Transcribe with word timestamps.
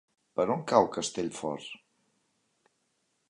Per 0.37 0.43
on 0.53 0.63
cau 0.71 0.87
Castellfort? 0.95 1.69